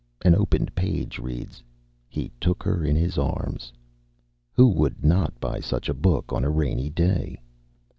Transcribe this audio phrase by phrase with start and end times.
[0.23, 1.61] An opened page reads,
[2.09, 3.71] "he took her in his arms...."
[4.53, 7.39] Who would not buy such a book on a rainy day?